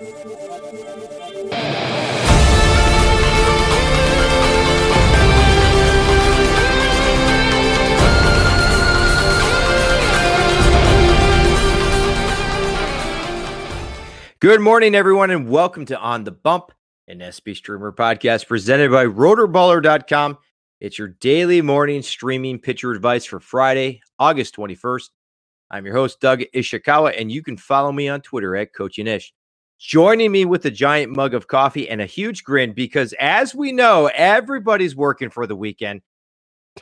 Good 0.00 0.12
morning, 14.62 14.94
everyone, 14.94 15.30
and 15.30 15.50
welcome 15.50 15.84
to 15.84 15.98
On 15.98 16.24
the 16.24 16.30
Bump, 16.30 16.72
an 17.06 17.20
SP 17.20 17.52
Streamer 17.52 17.92
podcast 17.92 18.46
presented 18.46 18.90
by 18.90 19.04
rotoballer.com. 19.04 20.38
It's 20.80 20.98
your 20.98 21.08
daily 21.08 21.60
morning 21.60 22.00
streaming 22.00 22.58
pitcher 22.58 22.92
advice 22.92 23.26
for 23.26 23.38
Friday, 23.38 24.00
August 24.18 24.56
21st. 24.56 25.10
I'm 25.70 25.84
your 25.84 25.94
host, 25.94 26.22
Doug 26.22 26.40
Ishikawa, 26.54 27.20
and 27.20 27.30
you 27.30 27.42
can 27.42 27.58
follow 27.58 27.92
me 27.92 28.08
on 28.08 28.22
Twitter 28.22 28.56
at 28.56 28.72
Coaching 28.72 29.06
Ish. 29.06 29.34
Joining 29.80 30.30
me 30.30 30.44
with 30.44 30.66
a 30.66 30.70
giant 30.70 31.16
mug 31.16 31.32
of 31.32 31.48
coffee 31.48 31.88
and 31.88 32.02
a 32.02 32.06
huge 32.06 32.44
grin 32.44 32.74
because, 32.74 33.14
as 33.18 33.54
we 33.54 33.72
know, 33.72 34.10
everybody's 34.14 34.94
working 34.94 35.30
for 35.30 35.46
the 35.46 35.56
weekend, 35.56 36.02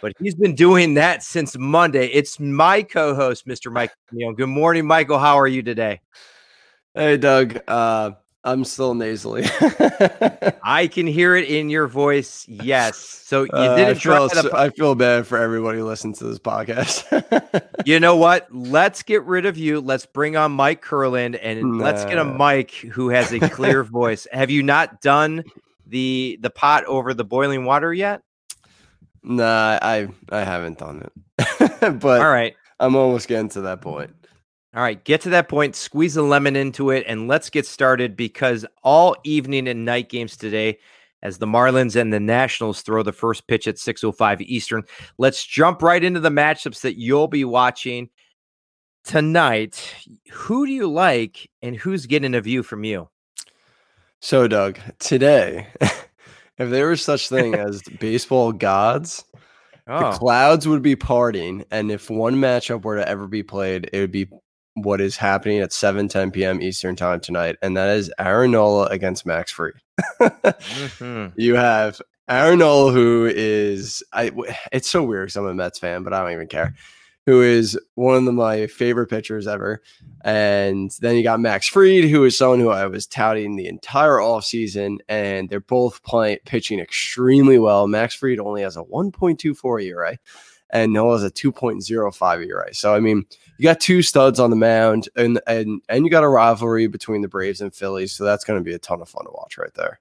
but 0.02 0.14
he's 0.18 0.34
been 0.34 0.56
doing 0.56 0.94
that 0.94 1.22
since 1.22 1.56
Monday. 1.56 2.06
It's 2.08 2.40
my 2.40 2.82
co 2.82 3.14
host, 3.14 3.46
Mr. 3.46 3.72
Mike. 3.72 3.92
Good 4.10 4.48
morning, 4.48 4.84
Michael. 4.84 5.20
How 5.20 5.38
are 5.38 5.46
you 5.46 5.62
today? 5.62 6.00
Hey, 6.92 7.18
Doug. 7.18 7.60
Uh, 7.68 8.10
I'm 8.44 8.64
still 8.64 8.94
nasally. 8.94 9.44
I 10.62 10.88
can 10.92 11.06
hear 11.06 11.34
it 11.36 11.48
in 11.48 11.70
your 11.70 11.86
voice. 11.86 12.46
Yes. 12.48 12.96
So 12.98 13.42
you 13.42 13.50
Uh, 13.52 13.76
didn't 13.76 13.96
I 14.06 14.28
feel. 14.30 14.54
I 14.54 14.70
feel 14.70 14.94
bad 14.94 15.26
for 15.26 15.36
everybody 15.38 15.78
who 15.78 15.86
listens 15.86 16.18
to 16.20 16.24
this 16.24 16.38
podcast. 16.38 17.04
You 17.84 18.00
know 18.00 18.16
what? 18.24 18.46
Let's 18.54 19.02
get 19.02 19.24
rid 19.24 19.44
of 19.44 19.58
you. 19.58 19.80
Let's 19.80 20.06
bring 20.06 20.36
on 20.36 20.52
Mike 20.52 20.82
Curland 20.84 21.38
and 21.42 21.78
let's 21.78 22.04
get 22.04 22.16
a 22.18 22.24
Mike 22.24 22.70
who 22.70 23.08
has 23.10 23.32
a 23.32 23.40
clear 23.40 23.82
voice. 23.84 24.26
Have 24.32 24.50
you 24.50 24.62
not 24.62 25.00
done 25.00 25.42
the 25.86 26.38
the 26.40 26.50
pot 26.50 26.84
over 26.84 27.12
the 27.14 27.24
boiling 27.24 27.64
water 27.64 27.92
yet? 27.92 28.22
nah, 29.22 29.78
I 29.82 30.08
I 30.30 30.40
haven't 30.44 30.78
done 30.78 31.02
it, 31.02 31.98
but 32.00 32.20
All 32.22 32.30
right. 32.30 32.54
I'm 32.80 32.94
almost 32.94 33.26
getting 33.28 33.48
to 33.50 33.62
that 33.62 33.80
point. 33.80 34.14
All 34.74 34.82
right, 34.82 35.02
get 35.02 35.22
to 35.22 35.30
that 35.30 35.48
point, 35.48 35.74
squeeze 35.74 36.16
a 36.16 36.22
lemon 36.22 36.54
into 36.54 36.90
it, 36.90 37.04
and 37.06 37.26
let's 37.26 37.48
get 37.48 37.66
started 37.66 38.16
because 38.16 38.66
all 38.82 39.16
evening 39.24 39.66
and 39.66 39.86
night 39.86 40.10
games 40.10 40.36
today, 40.36 40.78
as 41.22 41.38
the 41.38 41.46
Marlins 41.46 41.96
and 41.96 42.12
the 42.12 42.20
Nationals 42.20 42.82
throw 42.82 43.02
the 43.02 43.12
first 43.12 43.46
pitch 43.46 43.66
at 43.66 43.78
6:05 43.78 44.42
Eastern. 44.42 44.82
Let's 45.16 45.44
jump 45.44 45.82
right 45.82 46.04
into 46.04 46.20
the 46.20 46.28
matchups 46.28 46.82
that 46.82 46.98
you'll 46.98 47.28
be 47.28 47.44
watching 47.44 48.10
tonight. 49.04 49.94
Who 50.32 50.66
do 50.66 50.72
you 50.72 50.86
like, 50.86 51.50
and 51.62 51.74
who's 51.74 52.06
getting 52.06 52.34
a 52.34 52.40
view 52.42 52.62
from 52.62 52.84
you? 52.84 53.08
So, 54.20 54.48
Doug, 54.48 54.78
today, 54.98 55.68
if 55.80 56.70
there 56.70 56.88
was 56.88 57.02
such 57.02 57.28
thing 57.30 57.54
as 57.54 57.82
baseball 58.00 58.52
gods, 58.52 59.24
the 59.86 60.10
Oh, 60.10 60.12
clouds 60.12 60.68
would 60.68 60.82
be 60.82 60.96
parting, 60.96 61.64
and 61.70 61.90
if 61.90 62.10
one 62.10 62.36
matchup 62.36 62.82
were 62.84 62.96
to 62.96 63.08
ever 63.08 63.26
be 63.26 63.42
played, 63.42 63.88
it 63.92 64.00
would 64.00 64.12
be 64.12 64.28
what 64.82 65.00
is 65.00 65.16
happening 65.16 65.58
at 65.60 65.72
7 65.72 66.08
10 66.08 66.30
p.m. 66.30 66.62
Eastern 66.62 66.96
time 66.96 67.20
tonight, 67.20 67.56
and 67.62 67.76
that 67.76 67.96
is 67.96 68.12
Aaron 68.18 68.52
Nola 68.52 68.86
against 68.86 69.26
Max 69.26 69.50
Fried. 69.52 69.74
mhm. 70.20 71.32
You 71.36 71.54
have 71.56 72.00
Aaron 72.28 72.58
Nola, 72.58 72.92
who 72.92 73.26
is 73.26 74.02
I. 74.12 74.30
It's 74.72 74.88
so 74.88 75.02
weird 75.02 75.28
because 75.28 75.36
I'm 75.36 75.46
a 75.46 75.54
Mets 75.54 75.78
fan, 75.78 76.02
but 76.02 76.12
I 76.12 76.22
don't 76.22 76.32
even 76.32 76.46
care. 76.48 76.74
Who 77.26 77.42
is 77.42 77.78
one 77.94 78.16
of 78.16 78.24
the, 78.24 78.32
my 78.32 78.66
favorite 78.68 79.08
pitchers 79.08 79.46
ever, 79.46 79.82
and 80.24 80.90
then 81.00 81.14
you 81.16 81.22
got 81.22 81.40
Max 81.40 81.68
Fried, 81.68 82.04
who 82.04 82.24
is 82.24 82.38
someone 82.38 82.60
who 82.60 82.70
I 82.70 82.86
was 82.86 83.06
touting 83.06 83.56
the 83.56 83.66
entire 83.66 84.16
offseason, 84.16 84.98
and 85.10 85.50
they're 85.50 85.60
both 85.60 86.02
playing 86.04 86.38
pitching 86.46 86.80
extremely 86.80 87.58
well. 87.58 87.86
Max 87.86 88.14
Fried 88.14 88.38
only 88.38 88.62
has 88.62 88.78
a 88.78 88.82
1.24 88.82 89.84
ERA, 89.84 90.18
and 90.70 90.92
Noah 90.92 91.14
has 91.14 91.24
a 91.24 91.30
2.05 91.30 92.46
ERA. 92.46 92.74
So 92.74 92.94
I 92.94 93.00
mean, 93.00 93.24
you 93.58 93.64
got 93.64 93.80
two 93.80 94.02
studs 94.02 94.38
on 94.38 94.50
the 94.50 94.56
mound, 94.56 95.08
and 95.16 95.40
and 95.46 95.82
and 95.88 96.04
you 96.04 96.10
got 96.10 96.24
a 96.24 96.28
rivalry 96.28 96.86
between 96.86 97.22
the 97.22 97.28
Braves 97.28 97.60
and 97.60 97.74
Phillies, 97.74 98.12
so 98.12 98.24
that's 98.24 98.44
going 98.44 98.58
to 98.58 98.64
be 98.64 98.74
a 98.74 98.78
ton 98.78 99.00
of 99.00 99.08
fun 99.08 99.24
to 99.24 99.30
watch 99.32 99.58
right 99.58 99.74
there. 99.74 100.00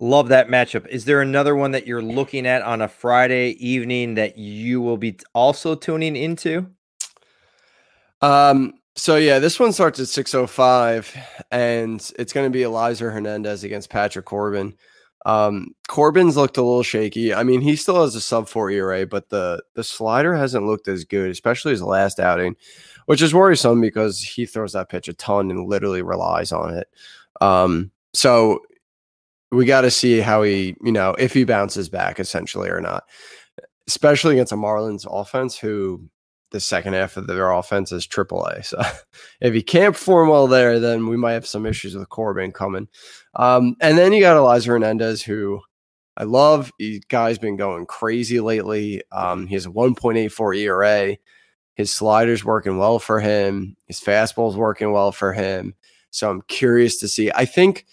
Love 0.00 0.28
that 0.28 0.48
matchup. 0.48 0.86
Is 0.88 1.04
there 1.04 1.20
another 1.20 1.54
one 1.54 1.70
that 1.70 1.86
you're 1.86 2.02
looking 2.02 2.46
at 2.46 2.62
on 2.62 2.82
a 2.82 2.88
Friday 2.88 3.50
evening 3.64 4.14
that 4.14 4.36
you 4.36 4.80
will 4.80 4.96
be 4.96 5.18
also 5.34 5.74
tuning 5.74 6.16
into? 6.16 6.66
Um. 8.20 8.74
So 8.96 9.16
yeah, 9.16 9.40
this 9.40 9.58
one 9.58 9.72
starts 9.72 9.98
at 9.98 10.06
six 10.06 10.34
oh 10.34 10.46
five, 10.46 11.14
and 11.50 12.00
it's 12.18 12.32
going 12.32 12.46
to 12.46 12.56
be 12.56 12.62
Elieser 12.64 13.12
Hernandez 13.12 13.64
against 13.64 13.90
Patrick 13.90 14.24
Corbin. 14.24 14.74
Um, 15.24 15.74
Corbin's 15.88 16.36
looked 16.36 16.56
a 16.56 16.62
little 16.62 16.82
shaky. 16.82 17.32
I 17.32 17.42
mean, 17.44 17.60
he 17.60 17.76
still 17.76 18.02
has 18.02 18.14
a 18.14 18.20
sub 18.20 18.48
four 18.48 18.70
ERA, 18.70 19.06
but 19.06 19.30
the 19.30 19.62
the 19.74 19.84
slider 19.84 20.34
hasn't 20.34 20.66
looked 20.66 20.88
as 20.88 21.04
good, 21.04 21.30
especially 21.30 21.72
his 21.72 21.82
last 21.82 22.20
outing, 22.20 22.56
which 23.06 23.22
is 23.22 23.34
worrisome 23.34 23.80
because 23.80 24.20
he 24.20 24.44
throws 24.46 24.72
that 24.72 24.90
pitch 24.90 25.08
a 25.08 25.14
ton 25.14 25.50
and 25.50 25.68
literally 25.68 26.02
relies 26.02 26.52
on 26.52 26.74
it. 26.74 26.88
Um, 27.40 27.90
so 28.12 28.60
we 29.50 29.64
got 29.64 29.82
to 29.82 29.90
see 29.90 30.20
how 30.20 30.42
he, 30.42 30.76
you 30.82 30.92
know, 30.92 31.14
if 31.18 31.32
he 31.32 31.44
bounces 31.44 31.88
back 31.88 32.20
essentially 32.20 32.68
or 32.68 32.80
not, 32.80 33.04
especially 33.86 34.34
against 34.34 34.52
a 34.52 34.56
Marlins 34.56 35.06
offense 35.10 35.56
who 35.56 36.08
the 36.54 36.60
second 36.60 36.92
half 36.92 37.16
of 37.16 37.26
their 37.26 37.50
offense 37.50 37.90
is 37.90 38.06
AAA. 38.06 38.64
So 38.64 38.80
if 39.40 39.52
he 39.52 39.60
can't 39.60 39.92
perform 39.92 40.28
well 40.28 40.46
there, 40.46 40.78
then 40.78 41.08
we 41.08 41.16
might 41.16 41.32
have 41.32 41.48
some 41.48 41.66
issues 41.66 41.96
with 41.96 42.08
Corbin 42.08 42.52
coming. 42.52 42.86
Um, 43.34 43.74
and 43.80 43.98
then 43.98 44.12
you 44.12 44.20
got 44.20 44.36
Elieser 44.36 44.68
Hernandez, 44.68 45.20
who 45.20 45.60
I 46.16 46.22
love. 46.22 46.70
He 46.78 47.02
guy's 47.08 47.38
been 47.38 47.56
going 47.56 47.86
crazy 47.86 48.38
lately. 48.38 49.02
Um, 49.10 49.48
he 49.48 49.54
has 49.54 49.66
a 49.66 49.70
1.84 49.70 50.56
ERA. 50.56 51.16
His 51.74 51.92
slider's 51.92 52.44
working 52.44 52.78
well 52.78 53.00
for 53.00 53.18
him. 53.18 53.76
His 53.86 54.00
fastball's 54.00 54.56
working 54.56 54.92
well 54.92 55.10
for 55.10 55.32
him. 55.32 55.74
So 56.10 56.30
I'm 56.30 56.42
curious 56.42 56.98
to 56.98 57.08
see. 57.08 57.32
I 57.34 57.46
think 57.46 57.84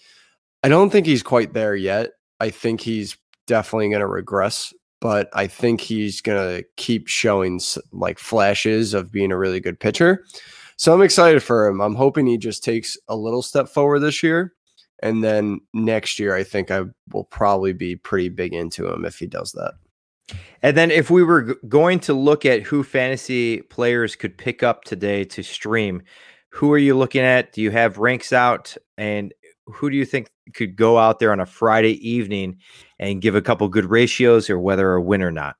I 0.62 0.68
don't 0.68 0.90
think 0.90 1.06
he's 1.06 1.24
quite 1.24 1.52
there 1.52 1.74
yet. 1.74 2.10
I 2.38 2.50
think 2.50 2.80
he's 2.80 3.16
definitely 3.48 3.88
going 3.88 4.00
to 4.02 4.06
regress, 4.06 4.72
but 5.02 5.28
I 5.32 5.48
think 5.48 5.80
he's 5.80 6.20
going 6.20 6.38
to 6.38 6.64
keep 6.76 7.08
showing 7.08 7.60
like 7.90 8.20
flashes 8.20 8.94
of 8.94 9.10
being 9.10 9.32
a 9.32 9.36
really 9.36 9.58
good 9.58 9.80
pitcher. 9.80 10.24
So 10.76 10.94
I'm 10.94 11.02
excited 11.02 11.42
for 11.42 11.66
him. 11.66 11.80
I'm 11.80 11.96
hoping 11.96 12.24
he 12.28 12.38
just 12.38 12.62
takes 12.62 12.96
a 13.08 13.16
little 13.16 13.42
step 13.42 13.68
forward 13.68 13.98
this 13.98 14.22
year. 14.22 14.54
And 15.02 15.24
then 15.24 15.60
next 15.74 16.20
year, 16.20 16.36
I 16.36 16.44
think 16.44 16.70
I 16.70 16.84
will 17.12 17.24
probably 17.24 17.72
be 17.72 17.96
pretty 17.96 18.28
big 18.28 18.54
into 18.54 18.86
him 18.86 19.04
if 19.04 19.18
he 19.18 19.26
does 19.26 19.50
that. 19.52 19.74
And 20.62 20.76
then 20.76 20.92
if 20.92 21.10
we 21.10 21.24
were 21.24 21.42
g- 21.42 21.54
going 21.66 21.98
to 22.00 22.14
look 22.14 22.46
at 22.46 22.62
who 22.62 22.84
fantasy 22.84 23.62
players 23.62 24.14
could 24.14 24.38
pick 24.38 24.62
up 24.62 24.84
today 24.84 25.24
to 25.24 25.42
stream, 25.42 26.02
who 26.50 26.72
are 26.72 26.78
you 26.78 26.96
looking 26.96 27.22
at? 27.22 27.52
Do 27.52 27.60
you 27.60 27.72
have 27.72 27.98
ranks 27.98 28.32
out 28.32 28.76
and 28.96 29.34
who 29.72 29.90
do 29.90 29.96
you 29.96 30.04
think 30.04 30.30
could 30.54 30.76
go 30.76 30.98
out 30.98 31.18
there 31.18 31.32
on 31.32 31.40
a 31.40 31.46
Friday 31.46 31.94
evening 32.08 32.58
and 32.98 33.22
give 33.22 33.34
a 33.34 33.42
couple 33.42 33.68
good 33.68 33.86
ratios 33.86 34.48
or 34.48 34.58
whether 34.58 34.92
a 34.92 35.02
win 35.02 35.22
or 35.22 35.30
not? 35.30 35.56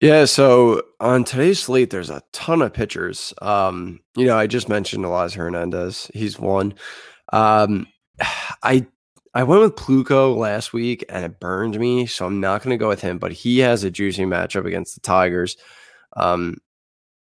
Yeah, 0.00 0.24
so 0.24 0.82
on 0.98 1.24
today's 1.24 1.60
slate, 1.60 1.90
there's 1.90 2.08
a 2.08 2.22
ton 2.32 2.62
of 2.62 2.72
pitchers. 2.72 3.34
Um, 3.42 4.00
you 4.16 4.24
know, 4.24 4.36
I 4.36 4.46
just 4.46 4.68
mentioned 4.68 5.04
Elieser 5.04 5.36
Hernandez. 5.36 6.10
He's 6.14 6.38
one. 6.38 6.74
Um, 7.32 7.86
I 8.62 8.86
I 9.32 9.44
went 9.44 9.62
with 9.62 9.76
Plutko 9.76 10.36
last 10.36 10.72
week 10.72 11.04
and 11.08 11.24
it 11.24 11.38
burned 11.38 11.78
me, 11.78 12.06
so 12.06 12.26
I'm 12.26 12.40
not 12.40 12.62
going 12.62 12.74
to 12.74 12.82
go 12.82 12.88
with 12.88 13.00
him. 13.00 13.18
But 13.18 13.32
he 13.32 13.58
has 13.60 13.84
a 13.84 13.90
juicy 13.90 14.24
matchup 14.24 14.66
against 14.66 14.94
the 14.94 15.00
Tigers. 15.02 15.56
Um, 16.16 16.56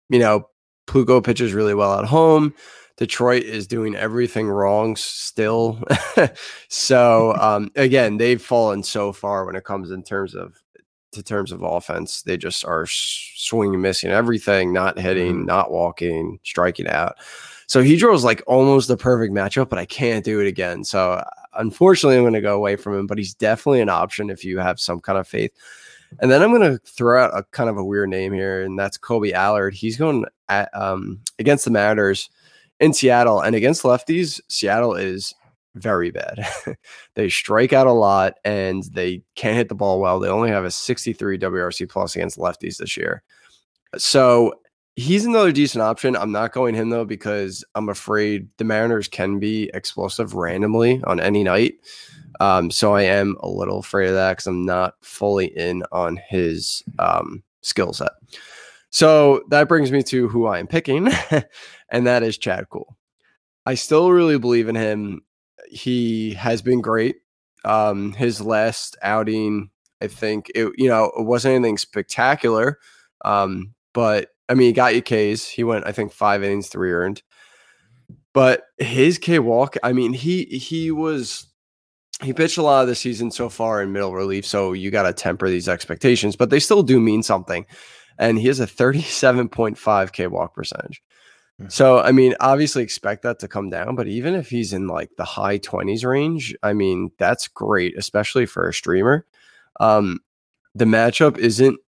you 0.09 0.17
know, 0.17 0.49
Plutko 0.87 1.23
pitches 1.23 1.53
really 1.53 1.75
well 1.75 1.99
at 1.99 2.05
home. 2.05 2.55
Detroit 2.99 3.43
is 3.43 3.65
doing 3.65 3.95
everything 3.95 4.49
wrong 4.49 4.97
still. 4.97 5.81
so 6.67 7.33
um, 7.35 7.71
again, 7.77 8.17
they've 8.17 8.41
fallen 8.41 8.83
so 8.83 9.13
far 9.13 9.45
when 9.45 9.55
it 9.55 9.63
comes 9.63 9.89
in 9.89 10.03
terms 10.03 10.35
of 10.35 10.61
to 11.13 11.23
terms 11.23 11.53
of 11.53 11.63
offense. 11.63 12.23
They 12.23 12.35
just 12.35 12.65
are 12.65 12.85
swinging, 12.89 13.79
missing 13.79 14.11
everything, 14.11 14.73
not 14.73 14.99
hitting, 14.99 15.45
not 15.45 15.71
walking, 15.71 16.39
striking 16.43 16.87
out. 16.87 17.15
So 17.67 17.81
he 17.81 17.95
draws 17.95 18.25
like 18.25 18.43
almost 18.47 18.89
the 18.89 18.97
perfect 18.97 19.33
matchup, 19.33 19.69
but 19.69 19.79
I 19.79 19.85
can't 19.85 20.25
do 20.25 20.41
it 20.41 20.47
again. 20.47 20.83
So 20.83 21.23
unfortunately, 21.53 22.17
I'm 22.17 22.23
going 22.23 22.33
to 22.33 22.41
go 22.41 22.57
away 22.57 22.75
from 22.75 22.99
him. 22.99 23.07
But 23.07 23.17
he's 23.17 23.33
definitely 23.33 23.79
an 23.79 23.87
option 23.87 24.29
if 24.29 24.43
you 24.43 24.59
have 24.59 24.77
some 24.77 24.99
kind 24.99 25.17
of 25.17 25.25
faith. 25.25 25.51
And 26.19 26.29
then 26.29 26.41
I'm 26.41 26.51
going 26.51 26.69
to 26.69 26.79
throw 26.79 27.23
out 27.23 27.37
a 27.37 27.43
kind 27.43 27.69
of 27.69 27.77
a 27.77 27.83
weird 27.83 28.09
name 28.09 28.33
here, 28.33 28.63
and 28.63 28.77
that's 28.77 28.97
Kolby 28.97 29.31
Allard. 29.31 29.73
He's 29.73 29.95
going 29.95 30.25
at, 30.49 30.69
um, 30.75 31.21
against 31.37 31.63
the 31.63 31.71
Mariners 31.71 32.29
in 32.79 32.93
Seattle, 32.93 33.41
and 33.41 33.55
against 33.55 33.83
lefties, 33.83 34.39
Seattle 34.47 34.95
is 34.95 35.33
very 35.75 36.11
bad. 36.11 36.45
they 37.15 37.29
strike 37.29 37.73
out 37.73 37.87
a 37.87 37.91
lot, 37.91 38.35
and 38.43 38.83
they 38.91 39.21
can't 39.35 39.57
hit 39.57 39.69
the 39.69 39.75
ball 39.75 39.99
well. 39.99 40.19
They 40.19 40.29
only 40.29 40.49
have 40.49 40.65
a 40.65 40.71
63 40.71 41.37
WRC 41.37 41.89
plus 41.89 42.15
against 42.15 42.37
lefties 42.37 42.77
this 42.77 42.97
year. 42.97 43.23
So 43.97 44.53
he's 44.95 45.25
another 45.25 45.51
decent 45.51 45.81
option. 45.81 46.15
I'm 46.15 46.31
not 46.31 46.51
going 46.51 46.75
him 46.75 46.89
though 46.89 47.05
because 47.05 47.63
I'm 47.75 47.89
afraid 47.89 48.47
the 48.57 48.65
Mariners 48.65 49.07
can 49.07 49.39
be 49.39 49.69
explosive 49.73 50.33
randomly 50.33 51.01
on 51.05 51.19
any 51.19 51.43
night. 51.43 51.75
Um, 52.39 52.69
so 52.69 52.95
I 52.95 53.03
am 53.03 53.35
a 53.39 53.49
little 53.49 53.79
afraid 53.79 54.09
of 54.09 54.15
that 54.15 54.33
because 54.33 54.47
I'm 54.47 54.65
not 54.65 54.95
fully 55.01 55.47
in 55.57 55.83
on 55.91 56.19
his 56.29 56.83
um, 56.99 57.43
skill 57.61 57.93
set. 57.93 58.11
So 58.89 59.43
that 59.49 59.67
brings 59.67 59.91
me 59.91 60.03
to 60.03 60.27
who 60.27 60.47
I 60.47 60.59
am 60.59 60.67
picking, 60.67 61.09
and 61.91 62.07
that 62.07 62.23
is 62.23 62.37
Chad 62.37 62.69
Kuhl. 62.69 62.97
I 63.65 63.75
still 63.75 64.11
really 64.11 64.39
believe 64.39 64.67
in 64.67 64.75
him. 64.75 65.21
He 65.69 66.33
has 66.33 66.61
been 66.61 66.81
great. 66.81 67.17
Um, 67.65 68.13
his 68.13 68.41
last 68.41 68.97
outing, 69.01 69.69
I 70.01 70.07
think 70.07 70.49
it, 70.55 70.71
you 70.77 70.89
know, 70.89 71.11
it 71.17 71.23
wasn't 71.23 71.55
anything 71.55 71.77
spectacular. 71.77 72.79
Um, 73.23 73.75
but 73.93 74.29
I 74.47 74.55
mean, 74.55 74.67
he 74.67 74.73
got 74.73 74.95
you 74.95 75.01
K's. 75.01 75.47
He 75.47 75.63
went, 75.63 75.85
I 75.85 75.91
think, 75.91 76.11
five 76.11 76.43
innings, 76.43 76.69
three 76.69 76.91
earned. 76.91 77.21
But 78.33 78.63
his 78.77 79.17
K 79.17 79.39
walk, 79.39 79.75
I 79.83 79.93
mean, 79.93 80.13
he 80.13 80.45
he 80.45 80.91
was 80.91 81.47
he 82.21 82.33
pitched 82.33 82.57
a 82.57 82.63
lot 82.63 82.81
of 82.81 82.87
the 82.87 82.95
season 82.95 83.31
so 83.31 83.49
far 83.49 83.81
in 83.81 83.91
middle 83.91 84.13
relief, 84.13 84.45
so 84.45 84.73
you 84.73 84.91
got 84.91 85.03
to 85.03 85.13
temper 85.13 85.49
these 85.49 85.69
expectations, 85.69 86.35
but 86.35 86.49
they 86.49 86.59
still 86.59 86.83
do 86.83 86.99
mean 86.99 87.23
something. 87.23 87.65
And 88.19 88.37
he 88.37 88.47
has 88.47 88.59
a 88.59 88.67
37.5 88.67 90.11
K 90.11 90.27
walk 90.27 90.53
percentage. 90.53 91.01
Mm-hmm. 91.59 91.69
So, 91.69 91.99
I 91.99 92.11
mean, 92.11 92.35
obviously 92.39 92.83
expect 92.83 93.23
that 93.23 93.39
to 93.39 93.47
come 93.47 93.69
down, 93.69 93.95
but 93.95 94.07
even 94.07 94.35
if 94.35 94.49
he's 94.49 94.71
in 94.71 94.87
like 94.87 95.09
the 95.17 95.25
high 95.25 95.57
20s 95.57 96.05
range, 96.05 96.55
I 96.61 96.73
mean, 96.73 97.11
that's 97.17 97.47
great, 97.47 97.97
especially 97.97 98.45
for 98.45 98.67
a 98.67 98.73
streamer. 98.73 99.25
Um, 99.79 100.19
the 100.75 100.85
matchup 100.85 101.37
isn't 101.37 101.79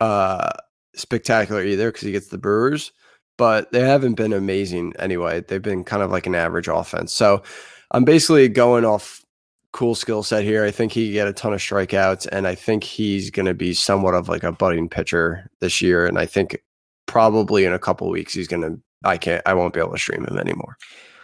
uh 0.00 0.50
spectacular 0.94 1.62
either 1.62 1.90
because 1.90 2.02
he 2.02 2.12
gets 2.12 2.28
the 2.28 2.38
Brewers, 2.38 2.92
but 3.36 3.72
they 3.72 3.80
haven't 3.80 4.14
been 4.14 4.32
amazing 4.32 4.92
anyway. 4.98 5.40
They've 5.40 5.62
been 5.62 5.84
kind 5.84 6.02
of 6.02 6.10
like 6.10 6.26
an 6.26 6.34
average 6.34 6.68
offense. 6.68 7.12
So 7.12 7.42
I'm 7.90 8.04
basically 8.04 8.48
going 8.48 8.84
off 8.84 9.24
Kuhl 9.72 9.94
skill 9.94 10.22
set 10.22 10.44
here. 10.44 10.64
I 10.64 10.70
think 10.70 10.92
he 10.92 11.12
get 11.12 11.28
a 11.28 11.32
ton 11.32 11.52
of 11.52 11.60
strikeouts, 11.60 12.26
and 12.32 12.46
I 12.46 12.54
think 12.54 12.84
he's 12.84 13.30
going 13.30 13.46
to 13.46 13.54
be 13.54 13.72
somewhat 13.72 14.14
of 14.14 14.28
like 14.28 14.42
a 14.42 14.52
budding 14.52 14.88
pitcher 14.88 15.48
this 15.60 15.80
year. 15.80 16.06
And 16.06 16.18
I 16.18 16.26
think 16.26 16.60
probably 17.06 17.64
in 17.64 17.72
a 17.72 17.78
couple 17.78 18.08
weeks 18.08 18.34
he's 18.34 18.48
going 18.48 18.62
to. 18.62 18.80
I 19.02 19.16
can't. 19.16 19.42
I 19.46 19.54
won't 19.54 19.72
be 19.72 19.80
able 19.80 19.92
to 19.92 19.98
stream 19.98 20.26
him 20.26 20.36
anymore. 20.36 20.76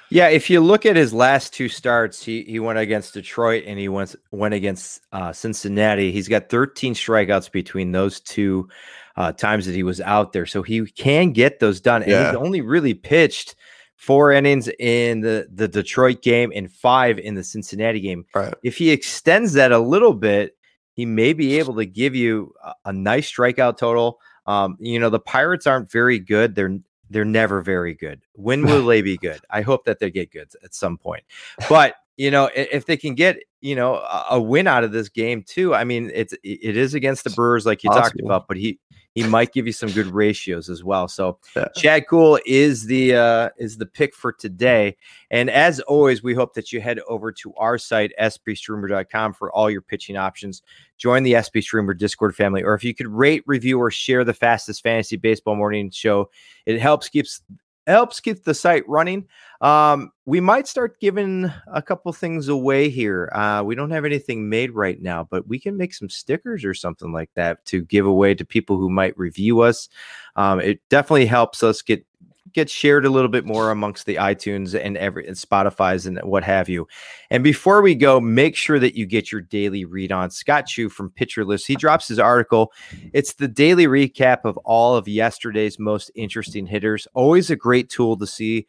Yeah, 0.09 0.29
if 0.29 0.49
you 0.49 0.61
look 0.61 0.87
at 0.87 0.95
his 0.95 1.13
last 1.13 1.53
two 1.53 1.69
starts, 1.69 2.25
he 2.25 2.43
he 2.45 2.61
went 2.61 2.79
against 2.79 3.15
Detroit 3.15 3.65
and 3.67 3.79
he 3.79 3.89
went 3.89 4.15
went 4.31 4.55
against 4.55 5.01
uh, 5.13 5.33
Cincinnati. 5.33 6.13
He's 6.13 6.29
got 6.29 6.49
13 6.49 6.95
strikeouts 6.95 7.51
between 7.51 7.93
those 7.93 8.21
two 8.21 8.69
uh, 9.17 9.33
times 9.33 9.67
that 9.67 9.75
he 9.75 9.83
was 9.83 10.01
out 10.01 10.33
there, 10.33 10.47
so 10.47 10.63
he 10.63 10.87
can 10.87 11.33
get 11.33 11.59
those 11.59 11.81
done. 11.81 12.03
And 12.03 12.13
yeah. 12.13 12.27
he's 12.29 12.37
only 12.37 12.61
really 12.61 12.95
pitched 12.95 13.57
four 13.97 14.33
innings 14.33 14.69
in 14.79 15.21
the 15.21 15.49
the 15.53 15.69
Detroit 15.69 16.23
game 16.23 16.53
and 16.55 16.71
five 16.71 17.19
in 17.19 17.35
the 17.35 17.45
Cincinnati 17.45 18.01
game. 18.01 18.25
Right. 18.35 18.55
If 18.63 18.77
he 18.77 18.91
extends 18.91 19.55
that 19.55 19.73
a 19.73 19.79
little 19.79 20.15
bit, 20.15 20.57
he 20.93 21.05
may 21.05 21.33
be 21.33 21.59
able 21.59 21.75
to 21.77 21.87
give 21.87 22.15
you 22.15 22.55
a, 22.63 22.75
a 22.87 22.93
nice 22.93 23.31
strikeout 23.31 23.79
total. 23.79 24.21
Um, 24.47 24.77
you 24.81 24.99
know, 24.99 25.11
the 25.11 25.19
Pirates 25.19 25.67
aren't 25.67 25.91
very 25.91 26.19
good. 26.19 26.55
They're 26.55 26.79
they're 27.11 27.25
never 27.25 27.63
very 27.63 27.95
good. 27.95 28.23
When 28.35 28.65
will 28.65 28.87
they 28.87 29.03
be 29.03 29.17
good? 29.17 29.41
I 29.51 29.63
hope 29.63 29.85
that 29.85 29.99
they 29.99 30.11
get 30.11 30.31
good 30.31 30.49
at 30.63 30.75
some 30.75 30.99
point. 30.99 31.25
But 31.69 31.95
you 32.17 32.31
know, 32.31 32.51
if 32.55 32.87
they 32.87 32.97
can 32.97 33.15
get 33.15 33.39
you 33.61 33.75
know 33.75 33.97
a 34.31 34.41
win 34.41 34.67
out 34.67 34.85
of 34.85 34.93
this 34.93 35.09
game 35.09 35.43
too, 35.43 35.75
I 35.75 35.85
mean, 35.85 36.11
it's 36.15 36.35
it 36.43 36.77
is 36.77 36.95
against 36.95 37.25
the 37.25 37.31
Brewers, 37.31 37.67
like 37.67 37.85
you 37.85 37.91
Possible. 37.91 38.09
talked 38.09 38.21
about. 38.21 38.49
But 38.49 38.57
he 38.57 38.79
he 39.17 39.23
might 39.23 39.53
give 39.53 39.67
you 39.67 39.73
some 39.73 39.91
good 39.91 40.09
ratios 40.09 40.69
as 40.69 40.85
well. 40.85 41.09
So 41.09 41.39
yeah. 41.57 41.69
Chad 41.75 42.07
Kuhl 42.07 42.39
is 42.45 42.85
the 42.85 43.15
uh, 43.15 43.49
is 43.57 43.79
the 43.79 43.87
pick 43.87 44.15
for 44.15 44.31
today. 44.31 44.95
And 45.31 45.49
as 45.49 45.81
always, 45.81 46.23
we 46.23 46.35
hope 46.35 46.53
that 46.53 46.71
you 46.71 46.83
head 46.83 47.01
over 47.09 47.33
to 47.33 47.55
our 47.55 47.79
site, 47.79 48.13
spstreamer.com 48.21 49.33
for 49.33 49.51
all 49.53 49.71
your 49.71 49.81
pitching 49.81 50.19
options. 50.19 50.62
Join 50.99 51.23
the 51.23 51.41
SP 51.41 51.61
Streamer 51.61 51.95
Discord 51.95 52.37
family, 52.37 52.62
or 52.62 52.75
if 52.75 52.85
you 52.85 52.95
could 52.95 53.09
rate, 53.09 53.43
review, 53.47 53.79
or 53.79 53.91
share 53.91 54.23
the 54.23 54.35
fastest 54.35 54.83
fantasy 54.83 55.17
baseball 55.17 55.57
morning 55.57 55.91
show, 55.91 56.31
it 56.67 56.79
helps 56.79 57.09
keeps 57.09 57.41
helps 57.93 58.21
keep 58.21 58.44
the 58.44 58.55
site 58.55 58.88
running. 58.88 59.27
Um, 59.61 60.12
we 60.27 60.41
might 60.41 60.67
start 60.67 61.00
giving 61.00 61.50
a 61.73 61.81
couple 61.81 62.12
things 62.12 62.49
away 62.49 62.88
here. 62.88 63.31
Uh, 63.33 63.62
we 63.65 63.75
don't 63.75 63.91
have 63.91 64.05
anything 64.05 64.49
made 64.49 64.73
right 64.73 65.00
now, 65.00 65.27
but 65.31 65.47
we 65.49 65.59
can 65.59 65.77
make 65.77 65.94
some 65.94 66.09
stickers 66.09 66.65
or 66.65 66.75
something 66.75 67.12
like 67.12 67.31
that 67.35 67.65
to 67.67 67.83
give 67.83 68.06
away 68.06 68.35
to 68.35 68.44
people 68.44 68.77
who 68.77 68.91
might 68.91 69.17
review 69.17 69.61
us. 69.61 69.88
Um, 70.35 70.61
it 70.61 70.81
definitely 70.88 71.27
helps 71.27 71.62
us 71.62 71.81
get 71.81 72.05
gets 72.56 72.73
shared 72.73 73.05
a 73.05 73.11
little 73.11 73.29
bit 73.29 73.44
more 73.44 73.70
amongst 73.70 74.06
the 74.06 74.17
iTunes 74.17 74.75
and 74.75 74.97
every 74.97 75.26
and 75.29 75.37
Spotify's 75.37 76.06
and 76.06 76.19
what 76.23 76.43
have 76.43 76.69
you. 76.70 76.88
And 77.31 77.44
before 77.44 77.82
we 77.82 77.94
go, 77.94 78.19
make 78.19 78.56
sure 78.56 78.79
that 78.79 78.97
you 78.97 79.05
get 79.05 79.31
your 79.31 79.43
daily 79.43 79.85
read 79.85 80.11
on 80.11 80.31
Scott 80.31 80.67
Chu 80.67 80.88
from 80.88 81.11
Pitcher 81.11 81.44
List. 81.44 81.67
He 81.67 81.76
drops 81.76 82.08
his 82.08 82.19
article. 82.19 82.73
It's 83.12 83.35
the 83.35 83.47
daily 83.47 83.87
recap 83.87 84.38
of 84.44 84.56
all 84.64 84.97
of 84.97 85.06
yesterday's 85.06 85.79
most 85.79 86.11
interesting 86.14 86.67
hitters. 86.67 87.06
Always 87.12 87.50
a 87.50 87.56
great 87.56 87.91
tool 87.91 88.17
to 88.17 88.26
see 88.26 88.67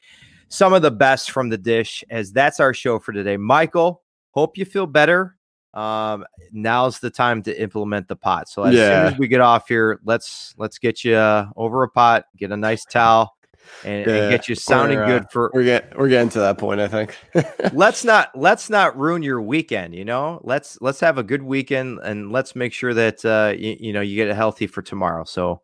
some 0.49 0.73
of 0.73 0.81
the 0.81 0.91
best 0.91 1.31
from 1.31 1.47
the 1.47 1.57
dish, 1.57 2.03
as 2.09 2.33
that's 2.33 2.59
our 2.59 2.73
show 2.73 2.99
for 2.99 3.13
today. 3.13 3.37
Michael, 3.37 4.03
hope 4.31 4.57
you 4.57 4.65
feel 4.65 4.85
better. 4.85 5.37
Um, 5.73 6.25
now's 6.51 6.99
the 6.99 7.09
time 7.09 7.41
to 7.43 7.61
implement 7.61 8.09
the 8.09 8.17
pot. 8.17 8.49
So 8.49 8.63
as 8.63 8.75
yeah. 8.75 9.05
soon 9.05 9.13
as 9.13 9.19
we 9.19 9.29
get 9.29 9.39
off 9.39 9.69
here, 9.69 10.01
let's 10.03 10.53
let's 10.57 10.77
get 10.77 11.05
you 11.05 11.15
uh, 11.15 11.47
over 11.55 11.83
a 11.83 11.89
pot, 11.89 12.25
get 12.35 12.51
a 12.51 12.57
nice 12.57 12.83
towel, 12.83 13.36
and, 13.83 14.05
yeah, 14.05 14.15
and 14.15 14.31
get 14.31 14.47
you 14.47 14.55
sounding 14.55 14.99
good 14.99 15.23
uh, 15.23 15.27
for 15.31 15.51
we're 15.53 15.63
getting 15.63 15.97
we're 15.97 16.09
getting 16.09 16.29
to 16.29 16.39
that 16.39 16.57
point 16.57 16.79
i 16.79 16.87
think. 16.87 17.17
Let's 17.73 18.03
not 18.03 18.29
let's 18.35 18.69
not 18.69 18.97
ruin 18.97 19.23
your 19.23 19.41
weekend 19.41 19.95
you 19.95 20.05
know? 20.05 20.41
Let's 20.43 20.77
let's 20.81 20.99
have 20.99 21.17
a 21.17 21.23
good 21.23 21.43
weekend 21.43 21.99
and 22.03 22.31
let's 22.31 22.55
make 22.55 22.73
sure 22.73 22.93
that 22.93 23.23
uh 23.25 23.53
you, 23.57 23.77
you 23.79 23.93
know 23.93 24.01
you 24.01 24.15
get 24.15 24.27
it 24.27 24.35
healthy 24.35 24.67
for 24.67 24.81
tomorrow. 24.81 25.23
So 25.23 25.61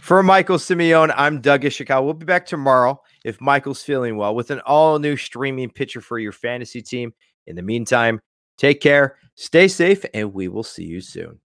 for 0.00 0.22
michael 0.22 0.56
simeone 0.56 1.12
i'm 1.16 1.40
doug 1.40 1.62
ishikawa. 1.62 2.02
We'll 2.02 2.14
be 2.14 2.24
back 2.24 2.46
tomorrow 2.46 3.00
if 3.24 3.40
michael's 3.40 3.82
feeling 3.82 4.16
well 4.16 4.34
with 4.34 4.50
an 4.50 4.60
all 4.60 4.98
new 4.98 5.16
streaming 5.16 5.70
pitcher 5.70 6.00
for 6.00 6.18
your 6.18 6.32
fantasy 6.32 6.82
team. 6.82 7.12
In 7.46 7.56
the 7.56 7.62
meantime 7.62 8.20
take 8.56 8.80
care 8.80 9.18
stay 9.34 9.68
safe 9.68 10.04
and 10.14 10.32
we 10.32 10.48
will 10.48 10.62
see 10.62 10.84
you 10.84 11.00
soon 11.00 11.40